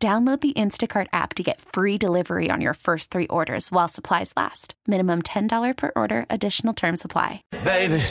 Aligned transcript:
Download 0.00 0.40
the 0.40 0.52
Instacart 0.52 1.08
app 1.12 1.34
to 1.34 1.42
get 1.42 1.60
free 1.60 1.98
delivery 1.98 2.50
on 2.52 2.60
your 2.60 2.74
first 2.74 3.10
three 3.10 3.26
orders 3.26 3.72
while 3.72 3.88
supplies 3.88 4.32
last. 4.36 4.74
Minimum 4.86 5.22
$10 5.22 5.76
per 5.76 5.90
order, 5.96 6.24
additional 6.30 6.72
term 6.72 6.96
supply. 6.96 7.42
Baby. 7.50 8.04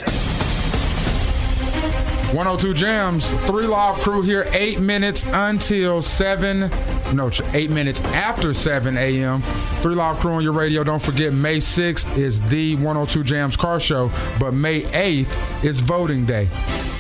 102 2.36 2.74
Jamz, 2.74 3.32
three 3.48 3.68
live 3.68 3.96
crew 4.00 4.22
here, 4.22 4.46
eight 4.52 4.82
minutes 4.82 5.24
until 5.28 6.02
seven, 6.02 6.70
no, 7.16 7.32
eight 7.54 7.70
minutes 7.70 8.02
after 8.02 8.54
7 8.54 8.98
a.m. 8.98 9.42
Three 9.82 9.96
live 9.96 10.20
crew 10.20 10.34
on 10.34 10.44
your 10.44 10.52
radio. 10.52 10.84
Don't 10.84 11.02
forget, 11.02 11.32
May 11.32 11.60
6th 11.60 12.18
is 12.18 12.42
the 12.50 12.76
102 12.76 13.24
Jamz 13.24 13.58
car 13.58 13.80
show, 13.80 14.12
but 14.42 14.54
May 14.54 14.82
8th 14.82 15.64
is 15.64 15.80
voting 15.80 16.26
day. 16.26 16.50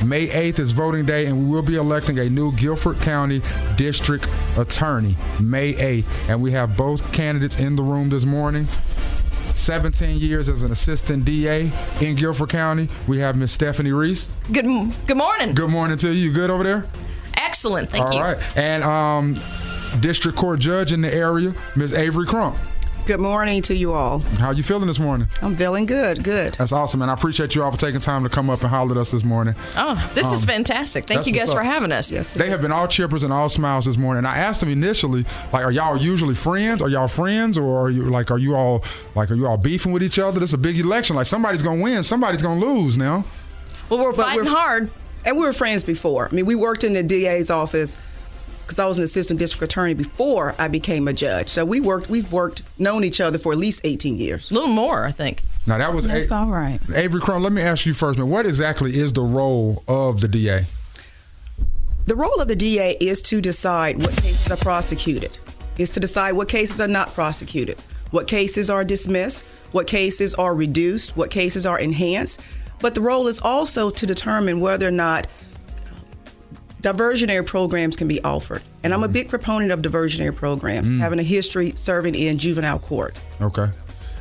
May 0.06 0.28
8th 0.28 0.60
is 0.60 0.72
voting 0.72 1.06
day, 1.06 1.26
and 1.26 1.38
we 1.38 1.46
will 1.56 1.64
be 1.64 1.76
electing 1.76 2.20
a 2.20 2.30
new 2.30 2.52
Guilford 2.54 3.00
County 3.00 3.42
District 3.76 4.30
Attorney 4.56 5.18
May 5.40 5.74
8th. 5.74 6.30
And 6.30 6.42
we 6.42 6.52
have 6.52 6.78
both 6.78 7.12
candidates 7.12 7.60
in 7.60 7.76
the 7.76 7.84
room 7.84 8.10
this 8.10 8.26
morning. 8.26 8.68
17 9.54 10.20
years 10.20 10.50
as 10.50 10.62
an 10.62 10.72
assistant 10.72 11.26
DA 11.26 11.72
in 12.00 12.16
Guilford 12.16 12.50
County. 12.50 12.90
We 13.08 13.20
have 13.20 13.36
Miss 13.36 13.52
Stephanie 13.52 13.92
Reese. 13.92 14.30
Good 14.52 14.66
good 15.08 15.18
morning. 15.18 15.56
Good 15.56 15.72
morning 15.72 15.98
to 15.98 16.14
you. 16.14 16.32
Good 16.32 16.52
over 16.52 16.64
there? 16.64 16.86
Excellent. 17.36 17.90
Thank 17.90 18.06
All 18.06 18.14
you. 18.14 18.20
All 18.20 18.34
right. 18.34 18.58
And 18.58 18.84
um, 18.84 19.36
district 20.00 20.38
court 20.38 20.60
judge 20.60 20.92
in 20.92 21.02
the 21.02 21.14
area, 21.14 21.56
Ms. 21.76 21.94
Avery 21.94 22.26
Crump. 22.26 22.56
Good 23.08 23.22
morning 23.22 23.62
to 23.62 23.74
you 23.74 23.94
all. 23.94 24.20
How 24.20 24.48
are 24.48 24.54
you 24.54 24.64
feeling 24.64 24.88
this 24.88 25.00
morning? 25.00 25.30
I'm 25.42 25.56
feeling 25.56 25.86
good, 25.86 26.26
good. 26.26 26.56
That's 26.56 26.74
awesome, 26.74 27.02
and 27.02 27.10
I 27.10 27.14
appreciate 27.14 27.56
you 27.56 27.64
all 27.64 27.72
for 27.72 27.78
taking 27.78 28.02
time 28.02 28.22
to 28.24 28.30
come 28.30 28.50
up 28.50 28.60
and 28.60 28.70
holler 28.70 28.92
at 28.92 28.98
us 28.98 29.12
this 29.12 29.24
morning. 29.24 29.56
Oh, 29.78 30.12
this 30.14 30.26
um, 30.26 30.34
is 30.34 30.44
fantastic. 30.44 31.06
Thank 31.06 31.26
you 31.26 31.32
guys 31.32 31.54
for 31.54 31.64
having 31.64 31.94
us. 31.94 32.12
Yes, 32.12 32.34
they 32.34 32.50
have 32.50 32.62
been 32.62 32.74
all 32.74 32.86
chippers 32.86 33.24
and 33.24 33.32
all 33.32 33.48
smiles 33.48 33.86
this 33.86 33.98
morning. 33.98 34.18
And 34.18 34.28
I 34.28 34.40
asked 34.40 34.60
them 34.60 34.68
initially, 34.68 35.24
like, 35.54 35.64
are 35.64 35.72
y'all 35.72 35.96
usually 35.96 36.36
friends? 36.36 36.82
Are 36.82 36.90
y'all 36.90 37.08
friends, 37.08 37.58
or 37.58 37.80
are 37.80 37.90
you 37.90 38.04
like, 38.10 38.30
are 38.30 38.38
you 38.38 38.56
all 38.56 38.84
like, 39.16 39.32
are 39.32 39.36
you 39.36 39.48
all 39.48 39.58
beefing 39.58 39.94
with 39.94 40.04
each 40.04 40.20
other? 40.20 40.42
This 40.42 40.50
is 40.50 40.56
a 40.56 40.58
big 40.58 40.78
election. 40.78 41.16
Like, 41.16 41.28
somebody's 41.28 41.64
gonna 41.64 41.82
win, 41.82 42.04
somebody's 42.04 42.42
gonna 42.42 42.60
lose 42.60 42.98
now. 42.98 43.24
Well, 43.88 44.04
we're 44.04 44.12
fighting 44.12 44.44
we're, 44.44 44.52
hard. 44.52 44.92
And 45.24 45.38
we 45.38 45.46
were 45.46 45.54
friends 45.54 45.86
before. 45.86 46.28
I 46.28 46.36
mean, 46.36 46.46
we 46.46 46.56
worked 46.56 46.84
in 46.84 46.92
the 46.92 47.04
DA's 47.04 47.50
office 47.50 47.98
because 48.68 48.80
I 48.80 48.86
was 48.86 48.98
an 48.98 49.06
assistant 49.06 49.40
district 49.40 49.64
attorney 49.72 49.94
before 49.94 50.54
I 50.60 50.68
became 50.68 51.08
a 51.08 51.14
judge. 51.14 51.48
So 51.48 51.64
we 51.64 51.80
worked, 51.80 52.10
we've 52.10 52.30
worked, 52.34 52.64
known 52.78 53.06
each 53.06 53.22
other 53.22 53.38
for 53.38 53.54
at 53.54 53.58
least 53.58 53.80
18 53.86 54.18
years. 54.18 54.52
A 54.52 54.54
little 54.54 54.68
more, 54.68 55.06
I 55.06 55.14
think. 55.14 55.42
Now 55.66 55.78
that 55.78 55.94
was 55.94 56.06
that's 56.06 56.30
a- 56.30 56.36
all 56.36 56.48
right. 56.48 56.80
Avery 56.94 57.22
Crump, 57.22 57.44
let 57.44 57.54
me 57.54 57.62
ask 57.62 57.86
you 57.86 57.94
first, 57.94 58.20
man. 58.20 58.30
What 58.30 58.46
exactly 58.46 58.98
is 58.98 59.14
the 59.14 59.22
role 59.22 59.84
of 59.88 60.20
the 60.20 60.28
DA? 60.28 60.66
The 62.08 62.16
role 62.16 62.42
of 62.42 62.50
the 62.50 62.56
DA 62.56 62.98
is 63.00 63.22
to 63.24 63.40
decide 63.40 63.98
what 63.98 64.16
cases 64.18 64.52
are 64.52 64.58
prosecuted. 64.58 65.38
Is 65.78 65.90
to 65.92 66.00
decide 66.00 66.34
what 66.34 66.50
cases 66.50 66.82
are 66.82 66.88
not 66.88 67.14
prosecuted, 67.14 67.80
what 68.12 68.28
cases 68.28 68.70
are 68.70 68.84
dismissed, 68.84 69.44
what 69.72 69.88
cases 69.88 70.34
are 70.36 70.56
reduced, 70.56 71.16
what 71.16 71.30
cases 71.30 71.66
are 71.66 71.80
enhanced. 71.80 72.42
But 72.80 72.96
the 72.96 73.02
role 73.02 73.28
is 73.28 73.40
also 73.40 73.90
to 73.92 74.06
determine 74.06 74.60
whether 74.60 74.88
or 74.88 74.92
not 74.92 75.28
diversionary 76.82 77.46
programs 77.46 77.96
can 77.96 78.08
be 78.08 78.24
offered. 78.24 78.62
And 78.84 78.94
I'm 78.94 79.04
a 79.04 79.08
big 79.08 79.30
proponent 79.30 79.72
of 79.72 79.82
diversionary 79.82 80.36
programs, 80.36 80.88
mm. 80.88 81.00
having 81.00 81.20
a 81.20 81.24
history 81.24 81.72
serving 81.72 82.16
in 82.16 82.38
juvenile 82.38 82.80
court. 82.80 83.16
Okay. 83.42 83.68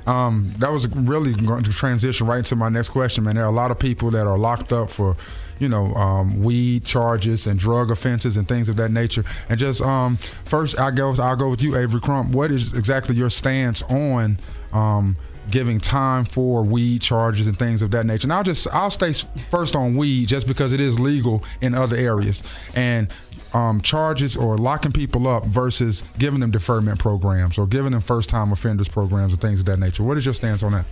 Um, 0.06 0.48
that 0.58 0.70
was 0.70 0.88
really 0.88 1.32
going 1.34 1.64
to 1.64 1.72
transition 1.72 2.26
right 2.26 2.38
into 2.38 2.54
my 2.54 2.68
next 2.68 2.90
question, 2.90 3.24
man. 3.24 3.34
There 3.34 3.44
are 3.44 3.48
a 3.48 3.54
lot 3.54 3.70
of 3.70 3.78
people 3.78 4.10
that 4.12 4.26
are 4.26 4.38
locked 4.38 4.72
up 4.72 4.88
for, 4.88 5.16
you 5.58 5.68
know, 5.68 5.86
um, 5.94 6.42
weed 6.42 6.84
charges 6.84 7.48
and 7.48 7.58
drug 7.58 7.90
offenses 7.90 8.36
and 8.36 8.46
things 8.46 8.68
of 8.68 8.76
that 8.76 8.92
nature. 8.92 9.24
And 9.48 9.58
just 9.58 9.82
um, 9.82 10.16
first, 10.16 10.78
I 10.78 10.92
go, 10.92 11.14
I'll 11.18 11.34
go 11.34 11.50
with 11.50 11.60
you, 11.60 11.76
Avery 11.76 12.00
Crump. 12.00 12.34
What 12.34 12.52
is 12.52 12.72
exactly 12.74 13.16
your 13.16 13.30
stance 13.30 13.82
on 13.82 14.38
um, 14.72 15.16
giving 15.50 15.78
time 15.78 16.24
for 16.24 16.64
weed 16.64 17.00
charges 17.00 17.46
and 17.46 17.58
things 17.58 17.82
of 17.82 17.90
that 17.92 18.06
nature. 18.06 18.26
And 18.26 18.32
I'll 18.32 18.42
just 18.42 18.66
I'll 18.72 18.90
stay 18.90 19.12
first 19.50 19.76
on 19.76 19.96
weed 19.96 20.28
just 20.28 20.46
because 20.46 20.72
it 20.72 20.80
is 20.80 20.98
legal 20.98 21.44
in 21.60 21.74
other 21.74 21.96
areas 21.96 22.42
and 22.74 23.12
um, 23.54 23.80
charges 23.80 24.36
or 24.36 24.58
locking 24.58 24.92
people 24.92 25.26
up 25.26 25.44
versus 25.46 26.02
giving 26.18 26.40
them 26.40 26.50
deferment 26.50 26.98
programs 26.98 27.58
or 27.58 27.66
giving 27.66 27.92
them 27.92 28.00
first 28.00 28.28
time 28.28 28.52
offenders 28.52 28.88
programs 28.88 29.32
and 29.32 29.40
things 29.40 29.60
of 29.60 29.66
that 29.66 29.78
nature. 29.78 30.02
What 30.02 30.16
is 30.16 30.24
your 30.24 30.34
stance 30.34 30.62
on 30.62 30.72
that? 30.72 30.84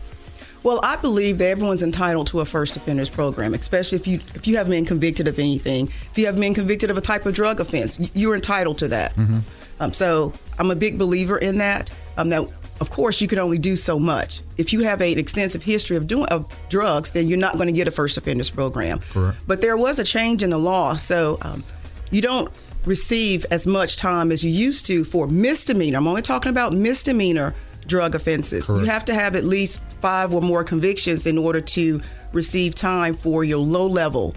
Well, 0.62 0.81
I 0.82 0.97
believe 0.97 1.36
that 1.38 1.48
everyone's 1.48 1.82
entitled 1.82 2.26
to 2.28 2.41
a 2.41 2.44
first 2.47 2.75
offenders 2.75 3.10
program, 3.10 3.53
especially 3.53 3.97
if 3.97 4.06
you 4.06 4.15
if 4.34 4.47
you 4.47 4.56
haven't 4.56 4.71
been 4.71 4.86
convicted 4.86 5.28
of 5.28 5.38
anything. 5.38 5.88
If 6.10 6.16
you 6.16 6.25
haven't 6.25 6.41
been 6.41 6.54
convicted 6.54 6.91
of 6.91 6.97
a 6.97 7.03
type 7.03 7.26
of 7.26 7.34
drug 7.34 7.60
offense, 7.60 8.00
you're 8.15 8.34
entitled 8.34 8.78
to 8.78 8.88
that. 8.88 9.15
Mm-hmm. 9.15 9.41
Um, 9.81 9.92
so 9.92 10.32
I'm 10.59 10.71
a 10.71 10.76
big 10.76 10.98
believer 10.98 11.36
in 11.36 11.59
that. 11.59 11.91
Um, 12.16 12.31
that 12.31 12.48
of 12.80 12.90
course, 12.90 13.20
you 13.20 13.28
can 13.28 13.38
only 13.38 13.58
do 13.58 13.76
so 13.76 13.98
much. 13.98 14.42
If 14.58 14.72
you 14.72 14.80
have 14.80 15.00
an 15.00 15.18
extensive 15.18 15.62
history 15.62 15.96
of 15.96 16.06
doing 16.06 16.26
of 16.26 16.46
drugs, 16.68 17.12
then 17.12 17.28
you're 17.28 17.38
not 17.38 17.54
going 17.54 17.66
to 17.66 17.72
get 17.72 17.86
a 17.88 17.90
first 17.90 18.16
offenders 18.16 18.50
program. 18.50 18.98
Correct. 19.10 19.38
But 19.46 19.60
there 19.60 19.76
was 19.76 19.98
a 19.98 20.04
change 20.04 20.42
in 20.42 20.50
the 20.50 20.58
law, 20.58 20.96
so 20.96 21.38
um, 21.42 21.62
you 22.10 22.20
don't 22.20 22.50
receive 22.84 23.46
as 23.50 23.66
much 23.66 23.96
time 23.96 24.30
as 24.30 24.44
you 24.44 24.50
used 24.50 24.86
to 24.86 25.04
for 25.04 25.26
misdemeanor. 25.26 25.98
I'm 25.98 26.06
only 26.06 26.22
talking 26.22 26.50
about 26.50 26.72
misdemeanor 26.72 27.54
drug 27.86 28.14
offenses. 28.14 28.66
Correct. 28.66 28.80
You 28.84 28.91
have 28.91 29.04
to 29.06 29.14
have 29.14 29.36
at 29.36 29.44
least 29.44 29.80
five 30.00 30.34
or 30.34 30.41
more 30.41 30.64
convictions 30.64 31.26
in 31.26 31.38
order 31.38 31.60
to 31.60 32.00
receive 32.32 32.74
time 32.74 33.14
for 33.14 33.44
your 33.44 33.58
low 33.58 33.86
level 33.86 34.34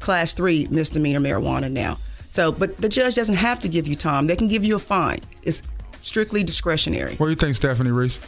class 0.00 0.34
three 0.34 0.66
misdemeanor 0.70 1.20
marijuana 1.20 1.70
now. 1.70 1.98
So, 2.30 2.50
but 2.50 2.76
the 2.78 2.88
judge 2.88 3.14
doesn't 3.14 3.36
have 3.36 3.60
to 3.60 3.68
give 3.68 3.86
you 3.86 3.94
time. 3.94 4.26
They 4.26 4.36
can 4.36 4.48
give 4.48 4.64
you 4.64 4.76
a 4.76 4.80
fine. 4.80 5.20
It's 5.44 5.62
strictly 6.04 6.44
discretionary. 6.44 7.16
What 7.16 7.26
do 7.26 7.30
you 7.30 7.36
think, 7.36 7.56
Stephanie 7.56 7.90
Reese? 7.90 8.20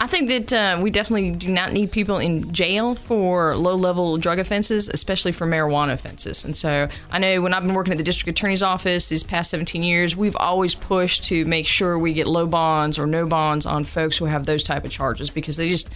I 0.00 0.06
think 0.06 0.28
that 0.28 0.52
uh, 0.52 0.80
we 0.80 0.90
definitely 0.90 1.32
do 1.32 1.48
not 1.48 1.72
need 1.72 1.90
people 1.90 2.18
in 2.18 2.52
jail 2.52 2.94
for 2.94 3.56
low 3.56 3.74
level 3.74 4.16
drug 4.16 4.38
offenses, 4.38 4.88
especially 4.88 5.32
for 5.32 5.44
marijuana 5.44 5.92
offenses. 5.92 6.44
And 6.44 6.56
so 6.56 6.86
I 7.10 7.18
know 7.18 7.40
when 7.40 7.52
I've 7.52 7.64
been 7.64 7.74
working 7.74 7.92
at 7.92 7.98
the 7.98 8.04
district 8.04 8.38
attorney's 8.38 8.62
office 8.62 9.08
these 9.08 9.24
past 9.24 9.50
17 9.50 9.82
years, 9.82 10.14
we've 10.14 10.36
always 10.36 10.76
pushed 10.76 11.24
to 11.24 11.44
make 11.46 11.66
sure 11.66 11.98
we 11.98 12.12
get 12.12 12.28
low 12.28 12.46
bonds 12.46 12.96
or 12.96 13.08
no 13.08 13.26
bonds 13.26 13.66
on 13.66 13.82
folks 13.82 14.16
who 14.16 14.26
have 14.26 14.46
those 14.46 14.62
type 14.62 14.84
of 14.84 14.90
charges 14.90 15.30
because 15.30 15.56
they 15.56 15.68
just. 15.68 15.87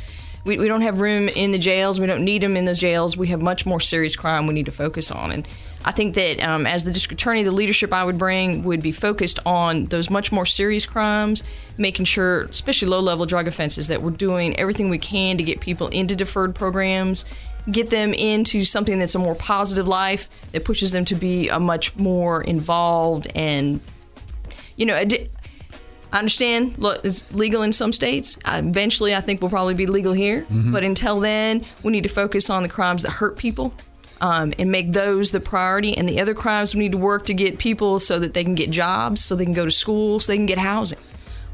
We, 0.44 0.58
we 0.58 0.66
don't 0.68 0.80
have 0.80 1.00
room 1.00 1.28
in 1.28 1.52
the 1.52 1.58
jails. 1.58 2.00
We 2.00 2.06
don't 2.06 2.24
need 2.24 2.42
them 2.42 2.56
in 2.56 2.64
those 2.64 2.78
jails. 2.78 3.16
We 3.16 3.28
have 3.28 3.40
much 3.40 3.64
more 3.64 3.80
serious 3.80 4.16
crime 4.16 4.46
we 4.46 4.54
need 4.54 4.66
to 4.66 4.72
focus 4.72 5.10
on. 5.10 5.30
And 5.30 5.46
I 5.84 5.92
think 5.92 6.14
that 6.14 6.40
um, 6.40 6.66
as 6.66 6.84
the 6.84 6.92
district 6.92 7.20
attorney, 7.20 7.42
the 7.42 7.52
leadership 7.52 7.92
I 7.92 8.04
would 8.04 8.18
bring 8.18 8.62
would 8.64 8.82
be 8.82 8.92
focused 8.92 9.38
on 9.44 9.86
those 9.86 10.10
much 10.10 10.32
more 10.32 10.46
serious 10.46 10.86
crimes, 10.86 11.42
making 11.78 12.06
sure, 12.06 12.42
especially 12.42 12.88
low 12.88 13.00
level 13.00 13.26
drug 13.26 13.48
offenses, 13.48 13.88
that 13.88 14.02
we're 14.02 14.10
doing 14.10 14.56
everything 14.58 14.90
we 14.90 14.98
can 14.98 15.38
to 15.38 15.44
get 15.44 15.60
people 15.60 15.88
into 15.88 16.14
deferred 16.14 16.54
programs, 16.54 17.24
get 17.70 17.90
them 17.90 18.12
into 18.14 18.64
something 18.64 18.98
that's 18.98 19.14
a 19.14 19.18
more 19.18 19.34
positive 19.34 19.86
life 19.86 20.50
that 20.52 20.64
pushes 20.64 20.92
them 20.92 21.04
to 21.04 21.14
be 21.14 21.48
a 21.48 21.58
much 21.58 21.96
more 21.96 22.42
involved 22.42 23.28
and, 23.34 23.80
you 24.76 24.86
know, 24.86 25.04
I 26.12 26.18
understand 26.18 26.78
look, 26.78 27.04
it's 27.04 27.32
legal 27.32 27.62
in 27.62 27.72
some 27.72 27.92
states. 27.92 28.38
Uh, 28.44 28.60
eventually, 28.64 29.14
I 29.14 29.20
think 29.20 29.40
we'll 29.40 29.50
probably 29.50 29.74
be 29.74 29.86
legal 29.86 30.12
here. 30.12 30.42
Mm-hmm. 30.42 30.72
But 30.72 30.84
until 30.84 31.20
then, 31.20 31.64
we 31.82 31.92
need 31.92 32.02
to 32.02 32.10
focus 32.10 32.50
on 32.50 32.62
the 32.62 32.68
crimes 32.68 33.02
that 33.02 33.12
hurt 33.12 33.38
people 33.38 33.74
um, 34.20 34.52
and 34.58 34.70
make 34.70 34.92
those 34.92 35.30
the 35.30 35.40
priority. 35.40 35.96
And 35.96 36.08
the 36.08 36.20
other 36.20 36.34
crimes 36.34 36.74
we 36.74 36.80
need 36.80 36.92
to 36.92 36.98
work 36.98 37.26
to 37.26 37.34
get 37.34 37.58
people 37.58 37.98
so 37.98 38.18
that 38.18 38.34
they 38.34 38.44
can 38.44 38.54
get 38.54 38.70
jobs, 38.70 39.24
so 39.24 39.34
they 39.34 39.44
can 39.44 39.54
go 39.54 39.64
to 39.64 39.70
school, 39.70 40.20
so 40.20 40.32
they 40.32 40.36
can 40.36 40.46
get 40.46 40.58
housing. 40.58 40.98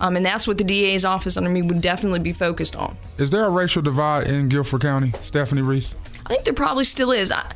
Um, 0.00 0.16
and 0.16 0.24
that's 0.24 0.46
what 0.46 0.58
the 0.58 0.64
DA's 0.64 1.04
office 1.04 1.36
under 1.36 1.50
me 1.50 1.62
would 1.62 1.80
definitely 1.80 2.20
be 2.20 2.32
focused 2.32 2.76
on. 2.76 2.96
Is 3.16 3.30
there 3.30 3.44
a 3.44 3.50
racial 3.50 3.82
divide 3.82 4.28
in 4.28 4.48
Guilford 4.48 4.82
County, 4.82 5.12
Stephanie 5.20 5.62
Reese? 5.62 5.94
I 6.26 6.28
think 6.28 6.44
there 6.44 6.54
probably 6.54 6.84
still 6.84 7.10
is. 7.10 7.32
I, 7.32 7.52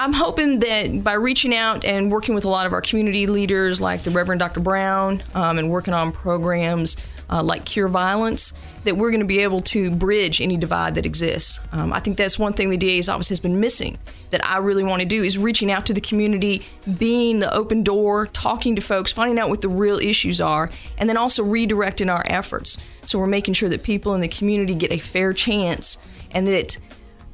I'm 0.00 0.14
hoping 0.14 0.60
that 0.60 1.04
by 1.04 1.12
reaching 1.12 1.54
out 1.54 1.84
and 1.84 2.10
working 2.10 2.34
with 2.34 2.46
a 2.46 2.48
lot 2.48 2.64
of 2.64 2.72
our 2.72 2.80
community 2.80 3.26
leaders, 3.26 3.82
like 3.82 4.02
the 4.02 4.10
Reverend 4.10 4.38
Dr. 4.38 4.60
Brown, 4.60 5.22
um, 5.34 5.58
and 5.58 5.68
working 5.68 5.92
on 5.92 6.10
programs 6.10 6.96
uh, 7.28 7.42
like 7.42 7.66
Cure 7.66 7.86
Violence, 7.86 8.54
that 8.84 8.96
we're 8.96 9.10
going 9.10 9.20
to 9.20 9.26
be 9.26 9.40
able 9.40 9.60
to 9.60 9.90
bridge 9.90 10.40
any 10.40 10.56
divide 10.56 10.94
that 10.94 11.04
exists. 11.04 11.60
Um, 11.72 11.92
I 11.92 12.00
think 12.00 12.16
that's 12.16 12.38
one 12.38 12.54
thing 12.54 12.70
the 12.70 12.78
DA's 12.78 13.10
office 13.10 13.28
has 13.28 13.40
been 13.40 13.60
missing 13.60 13.98
that 14.30 14.42
I 14.42 14.56
really 14.56 14.84
want 14.84 15.02
to 15.02 15.06
do 15.06 15.22
is 15.22 15.36
reaching 15.36 15.70
out 15.70 15.84
to 15.84 15.92
the 15.92 16.00
community, 16.00 16.66
being 16.96 17.40
the 17.40 17.52
open 17.52 17.82
door, 17.82 18.24
talking 18.24 18.74
to 18.76 18.80
folks, 18.80 19.12
finding 19.12 19.38
out 19.38 19.50
what 19.50 19.60
the 19.60 19.68
real 19.68 19.98
issues 19.98 20.40
are, 20.40 20.70
and 20.96 21.10
then 21.10 21.18
also 21.18 21.44
redirecting 21.44 22.10
our 22.10 22.24
efforts. 22.24 22.78
So 23.04 23.18
we're 23.18 23.26
making 23.26 23.52
sure 23.52 23.68
that 23.68 23.82
people 23.82 24.14
in 24.14 24.22
the 24.22 24.28
community 24.28 24.74
get 24.74 24.92
a 24.92 24.98
fair 24.98 25.34
chance 25.34 25.98
and 26.30 26.46
that 26.46 26.78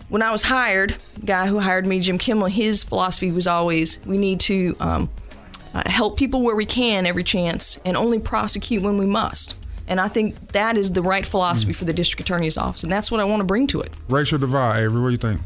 when 0.09 0.23
I 0.23 0.31
was 0.31 0.43
hired, 0.43 0.91
the 0.91 1.27
guy 1.27 1.47
who 1.47 1.59
hired 1.59 1.87
me, 1.87 2.01
Jim 2.01 2.19
Kimel, 2.19 2.51
his 2.51 2.85
philosophy 2.85 3.33
was 3.33 3.47
always 3.47 3.99
we 4.07 4.19
need 4.19 4.41
to 4.41 4.77
um, 4.81 5.11
uh, 5.75 5.83
help 5.87 6.17
people 6.17 6.43
where 6.43 6.57
we 6.57 6.67
can 6.67 7.07
every 7.07 7.25
chance 7.25 7.79
and 7.85 7.97
only 7.97 8.19
prosecute 8.19 8.83
when 8.83 8.99
we 8.99 9.07
must. 9.07 9.59
And 9.89 10.01
I 10.01 10.09
think 10.09 10.49
that 10.49 10.77
is 10.77 10.93
the 10.93 11.03
right 11.03 11.25
philosophy 11.25 11.73
mm. 11.73 11.77
for 11.77 11.85
the 11.85 11.93
district 11.93 12.21
attorney's 12.23 12.57
office, 12.57 12.83
and 12.83 12.91
that's 12.91 13.11
what 13.11 13.21
I 13.21 13.25
want 13.25 13.41
to 13.41 13.45
bring 13.45 13.67
to 13.69 13.81
it. 13.81 13.93
Racial 14.09 14.39
divide, 14.39 14.83
Avery, 14.83 15.01
what 15.01 15.09
do 15.09 15.13
you 15.13 15.19
think? 15.19 15.41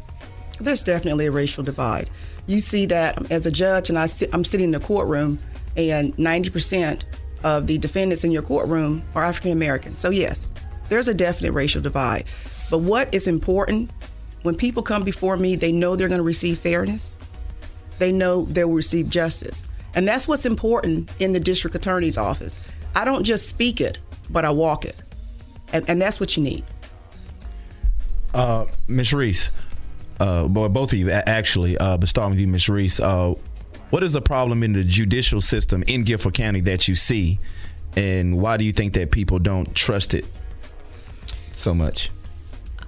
There's 0.59 0.83
definitely 0.83 1.27
a 1.27 1.31
racial 1.31 1.63
divide. 1.63 2.09
You 2.47 2.59
see 2.59 2.85
that 2.87 3.31
as 3.31 3.45
a 3.45 3.51
judge, 3.51 3.89
and 3.89 3.97
I 3.97 4.07
sit, 4.07 4.29
I'm 4.33 4.43
sitting 4.43 4.65
in 4.65 4.71
the 4.71 4.79
courtroom, 4.79 5.39
and 5.77 6.15
90% 6.17 7.03
of 7.43 7.67
the 7.67 7.77
defendants 7.77 8.23
in 8.23 8.31
your 8.31 8.41
courtroom 8.41 9.03
are 9.15 9.23
African 9.23 9.51
American. 9.51 9.95
So, 9.95 10.09
yes, 10.09 10.51
there's 10.89 11.07
a 11.07 11.13
definite 11.13 11.51
racial 11.51 11.81
divide. 11.81 12.25
But 12.69 12.79
what 12.79 13.13
is 13.13 13.27
important 13.27 13.91
when 14.43 14.55
people 14.55 14.83
come 14.83 15.03
before 15.03 15.37
me, 15.37 15.55
they 15.55 15.71
know 15.71 15.95
they're 15.95 16.07
going 16.07 16.19
to 16.19 16.23
receive 16.23 16.57
fairness, 16.57 17.17
they 17.99 18.11
know 18.11 18.45
they 18.45 18.63
will 18.63 18.73
receive 18.73 19.09
justice. 19.09 19.63
And 19.93 20.07
that's 20.07 20.27
what's 20.27 20.45
important 20.45 21.11
in 21.19 21.33
the 21.33 21.39
district 21.39 21.75
attorney's 21.75 22.17
office. 22.17 22.67
I 22.95 23.05
don't 23.05 23.23
just 23.23 23.47
speak 23.47 23.81
it, 23.81 23.97
but 24.29 24.45
I 24.45 24.51
walk 24.51 24.85
it. 24.85 24.95
And, 25.73 25.89
and 25.89 26.01
that's 26.01 26.19
what 26.19 26.37
you 26.37 26.43
need. 26.43 26.63
Uh, 28.33 28.65
Ms. 28.87 29.13
Reese, 29.13 29.51
uh, 30.19 30.47
both 30.47 30.93
of 30.93 30.99
you 30.99 31.11
actually, 31.11 31.77
uh, 31.77 31.97
but 31.97 32.07
starting 32.07 32.31
with 32.31 32.39
you, 32.39 32.47
Ms. 32.47 32.69
Reese, 32.69 32.99
uh, 32.99 33.33
what 33.89 34.03
is 34.03 34.13
the 34.13 34.21
problem 34.21 34.63
in 34.63 34.71
the 34.71 34.85
judicial 34.85 35.41
system 35.41 35.83
in 35.83 36.03
Guilford 36.03 36.33
County 36.33 36.61
that 36.61 36.87
you 36.87 36.95
see, 36.95 37.39
and 37.97 38.39
why 38.39 38.55
do 38.55 38.63
you 38.63 38.71
think 38.71 38.93
that 38.93 39.11
people 39.11 39.37
don't 39.37 39.75
trust 39.75 40.13
it 40.13 40.25
so 41.51 41.73
much? 41.73 42.09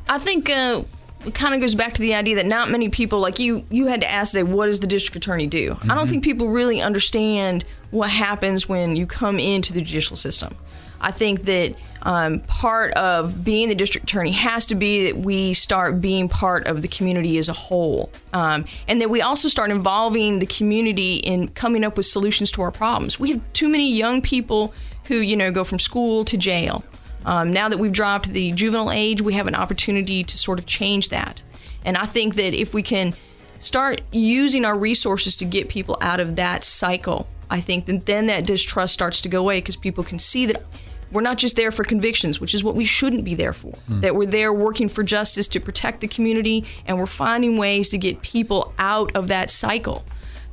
I 0.08 0.18
think 0.18 0.50
uh, 0.50 0.84
it 1.26 1.34
kind 1.34 1.54
of 1.54 1.62
goes 1.62 1.76
back 1.76 1.94
to 1.94 2.02
the 2.02 2.14
idea 2.14 2.36
that 2.36 2.46
not 2.46 2.70
many 2.70 2.90
people 2.90 3.20
like 3.20 3.40
you 3.40 3.66
you 3.70 3.88
had 3.88 4.02
to 4.02 4.12
ask 4.12 4.32
today 4.32 4.44
what 4.44 4.68
does 4.68 4.80
the 4.80 4.88
district 4.88 5.16
attorney 5.16 5.48
do 5.48 5.72
mm-hmm. 5.72 5.92
i 5.92 5.96
don't 5.96 6.06
mm-hmm. 6.06 6.12
think 6.12 6.24
people 6.24 6.50
really 6.50 6.82
understand 6.82 7.64
what 7.92 8.10
happens 8.10 8.68
when 8.68 8.96
you 8.96 9.06
come 9.06 9.40
into 9.40 9.74
the 9.74 9.82
judicial 9.82 10.16
system 10.16 10.56
i 11.02 11.12
think 11.12 11.44
that 11.44 11.76
um, 12.06 12.42
part 12.42 12.94
of 12.96 13.46
being 13.46 13.70
the 13.70 13.76
district 13.76 14.10
attorney 14.10 14.32
has 14.32 14.66
to 14.66 14.76
be 14.76 15.06
that 15.06 15.18
we 15.18 15.54
start 15.54 16.02
being 16.02 16.28
part 16.28 16.68
of 16.68 16.82
the 16.82 16.88
community 16.88 17.38
as 17.38 17.48
a 17.48 17.54
whole 17.54 18.12
um, 18.34 18.66
and 18.88 19.00
that 19.00 19.10
we 19.10 19.22
also 19.22 19.48
start 19.48 19.72
involving 19.72 20.40
the 20.40 20.46
community 20.46 21.16
in 21.18 21.48
coming 21.50 21.84
up 21.84 21.96
with 21.96 22.06
solutions 22.06 22.52
to 22.52 22.62
our 22.62 22.72
problems 22.72 23.20
we 23.20 23.32
have 23.32 23.54
too 23.54 23.70
many 23.70 23.94
young 23.94 24.22
people 24.22 24.74
who 25.08 25.16
you 25.16 25.36
know 25.36 25.52
go 25.52 25.64
from 25.64 25.80
school 25.80 26.26
to 26.26 26.38
jail 26.38 26.84
um, 27.26 27.52
now 27.52 27.70
that 27.70 27.80
we've 27.80 27.92
dropped 27.92 28.30
the 28.30 28.52
juvenile 28.52 28.92
age, 28.92 29.22
we 29.22 29.34
have 29.34 29.48
an 29.48 29.56
opportunity 29.56 30.24
to 30.24 30.38
sort 30.38 30.60
of 30.60 30.66
change 30.66 31.10
that. 31.10 31.42
And 31.86 31.98
I 31.98 32.06
think 32.06 32.36
that 32.36 32.54
if 32.54 32.74
we 32.74 32.84
can 32.84 33.14
start 33.60 34.02
using 34.12 34.66
our 34.66 34.78
resources 34.78 35.36
to 35.38 35.46
get 35.46 35.70
people 35.70 35.98
out 36.02 36.20
of 36.20 36.36
that 36.36 36.64
cycle, 36.64 37.28
I 37.50 37.60
think 37.60 37.86
that 37.86 38.06
then 38.06 38.28
that 38.28 38.46
distrust 38.46 38.94
starts 38.94 39.22
to 39.22 39.30
go 39.30 39.40
away 39.40 39.60
because 39.60 39.78
people 39.78 40.04
can 40.04 40.20
see 40.20 40.46
that 40.48 40.64
we're 41.12 41.22
not 41.22 41.38
just 41.38 41.56
there 41.56 41.72
for 41.72 41.84
convictions, 41.84 42.42
which 42.42 42.56
is 42.56 42.64
what 42.64 42.76
we 42.76 42.86
shouldn't 42.86 43.24
be 43.24 43.36
there 43.36 43.54
for. 43.54 43.72
Mm. 43.72 44.02
That 44.02 44.16
we're 44.16 44.26
there 44.26 44.52
working 44.52 44.90
for 44.90 45.04
justice 45.04 45.48
to 45.50 45.60
protect 45.60 46.02
the 46.02 46.08
community, 46.08 46.66
and 46.88 46.98
we're 46.98 47.06
finding 47.06 47.58
ways 47.58 47.90
to 47.90 48.00
get 48.00 48.22
people 48.22 48.74
out 48.80 49.16
of 49.16 49.28
that 49.28 49.52
cycle 49.52 50.04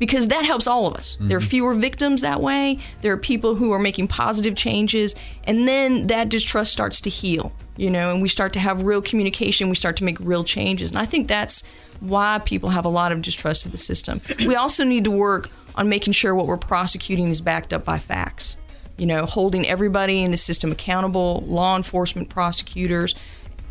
because 0.00 0.28
that 0.28 0.44
helps 0.44 0.66
all 0.66 0.88
of 0.88 0.94
us. 0.94 1.14
Mm-hmm. 1.14 1.28
There 1.28 1.36
are 1.36 1.40
mm-hmm. 1.40 1.48
fewer 1.48 1.74
victims 1.74 2.22
that 2.22 2.40
way. 2.40 2.78
There 3.02 3.12
are 3.12 3.18
people 3.18 3.54
who 3.54 3.70
are 3.72 3.78
making 3.78 4.08
positive 4.08 4.56
changes, 4.56 5.14
and 5.44 5.68
then 5.68 6.08
that 6.08 6.28
distrust 6.28 6.72
starts 6.72 7.00
to 7.02 7.10
heal, 7.10 7.52
you 7.76 7.90
know, 7.90 8.10
and 8.10 8.20
we 8.20 8.28
start 8.28 8.52
to 8.54 8.60
have 8.60 8.82
real 8.82 9.02
communication. 9.02 9.68
We 9.68 9.76
start 9.76 9.98
to 9.98 10.04
make 10.04 10.18
real 10.18 10.42
changes, 10.42 10.90
and 10.90 10.98
I 10.98 11.04
think 11.04 11.28
that's 11.28 11.62
why 12.00 12.40
people 12.44 12.70
have 12.70 12.86
a 12.86 12.88
lot 12.88 13.12
of 13.12 13.22
distrust 13.22 13.66
of 13.66 13.72
the 13.72 13.78
system. 13.78 14.20
We 14.46 14.56
also 14.56 14.84
need 14.84 15.04
to 15.04 15.10
work 15.10 15.48
on 15.76 15.88
making 15.88 16.14
sure 16.14 16.34
what 16.34 16.46
we're 16.46 16.56
prosecuting 16.56 17.28
is 17.28 17.40
backed 17.40 17.72
up 17.72 17.84
by 17.84 17.98
facts. 17.98 18.56
You 18.96 19.06
know, 19.06 19.26
holding 19.26 19.66
everybody 19.66 20.22
in 20.24 20.30
the 20.30 20.36
system 20.36 20.72
accountable, 20.72 21.44
law 21.46 21.76
enforcement, 21.76 22.30
prosecutors, 22.30 23.14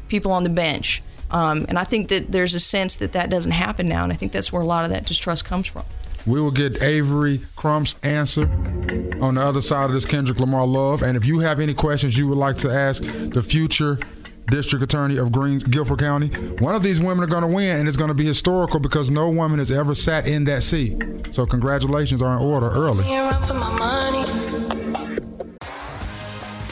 people 0.07 0.31
on 0.31 0.43
the 0.43 0.49
bench. 0.49 1.03
Um, 1.31 1.65
and 1.67 1.77
I 1.77 1.83
think 1.83 2.09
that 2.09 2.31
there's 2.31 2.55
a 2.55 2.59
sense 2.59 2.95
that 2.97 3.11
that 3.13 3.29
doesn't 3.29 3.51
happen 3.51 3.87
now, 3.87 4.03
and 4.03 4.13
I 4.13 4.15
think 4.15 4.31
that's 4.31 4.53
where 4.53 4.61
a 4.61 4.65
lot 4.65 4.85
of 4.85 4.91
that 4.91 5.05
distrust 5.05 5.43
comes 5.43 5.67
from. 5.67 5.83
We 6.29 6.39
will 6.39 6.51
get 6.51 6.83
Avery 6.83 7.41
Crump's 7.55 7.95
answer 8.03 8.43
on 9.19 9.33
the 9.33 9.41
other 9.41 9.61
side 9.61 9.85
of 9.85 9.93
this 9.93 10.05
Kendrick 10.05 10.39
Lamar 10.39 10.67
love. 10.67 11.01
And 11.01 11.17
if 11.17 11.25
you 11.25 11.39
have 11.39 11.59
any 11.59 11.73
questions 11.73 12.19
you 12.19 12.27
would 12.27 12.37
like 12.37 12.55
to 12.57 12.69
ask 12.69 13.01
the 13.01 13.41
future 13.41 13.97
district 14.45 14.83
attorney 14.83 15.17
of 15.17 15.31
Green 15.31 15.57
Guilford 15.57 15.97
County, 15.97 16.27
one 16.59 16.75
of 16.75 16.83
these 16.83 17.01
women 17.01 17.23
are 17.23 17.27
going 17.27 17.41
to 17.41 17.47
win, 17.47 17.79
and 17.79 17.87
it's 17.87 17.97
going 17.97 18.09
to 18.09 18.13
be 18.13 18.25
historical 18.25 18.79
because 18.79 19.09
no 19.09 19.31
woman 19.31 19.57
has 19.57 19.71
ever 19.71 19.95
sat 19.95 20.27
in 20.27 20.45
that 20.45 20.61
seat. 20.61 21.33
So 21.33 21.47
congratulations 21.47 22.21
are 22.21 22.37
in 22.37 22.43
order 22.43 22.69
early. 22.69 23.05